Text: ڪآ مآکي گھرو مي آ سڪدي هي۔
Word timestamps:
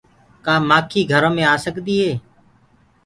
ڪآ 0.45 0.55
مآکي 0.69 1.01
گھرو 1.11 1.29
مي 1.35 1.43
آ 1.51 1.53
سڪدي 1.65 1.95
هي۔ 2.03 2.11